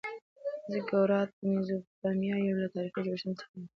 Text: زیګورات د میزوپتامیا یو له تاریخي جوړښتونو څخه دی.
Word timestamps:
زیګورات 0.71 1.29
د 1.39 1.41
میزوپتامیا 1.53 2.35
یو 2.39 2.57
له 2.63 2.67
تاریخي 2.75 3.01
جوړښتونو 3.05 3.39
څخه 3.41 3.53
دی. 3.59 3.67